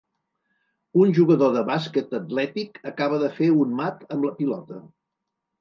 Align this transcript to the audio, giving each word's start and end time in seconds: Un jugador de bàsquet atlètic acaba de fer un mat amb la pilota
Un 1.01 1.11
jugador 1.17 1.51
de 1.57 1.61
bàsquet 1.67 2.17
atlètic 2.21 2.81
acaba 2.93 3.23
de 3.25 3.29
fer 3.39 3.51
un 3.67 3.79
mat 3.83 4.03
amb 4.17 4.29
la 4.31 4.37
pilota 4.41 4.83